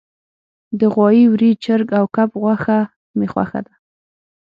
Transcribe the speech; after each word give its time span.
د 0.79 0.81
غوایی، 0.93 1.23
وری، 1.27 1.51
چرګ 1.63 1.87
او 1.99 2.05
کب 2.15 2.29
غوښه 2.41 2.79
می 3.17 3.27
خوښه 3.31 3.59
ده 3.67 3.73